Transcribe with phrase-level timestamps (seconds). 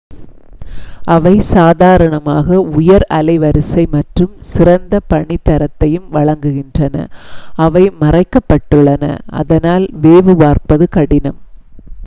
[1.07, 7.05] அவை சாதாரணமாக உயர் அலைவரிசை மற்றும் சிறந்த பணித்தரத்தையும் வழங்குகின்றன
[7.59, 9.11] அவை மறைக்கப் பட்டுள்ளன
[9.41, 11.39] அதனால் வேவு பார்ப்பது கடினம்